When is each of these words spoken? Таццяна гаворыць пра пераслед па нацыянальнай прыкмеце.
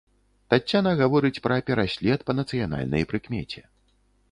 Таццяна 0.53 0.93
гаворыць 1.01 1.43
пра 1.49 1.59
пераслед 1.67 2.25
па 2.31 2.37
нацыянальнай 2.41 3.07
прыкмеце. 3.15 3.67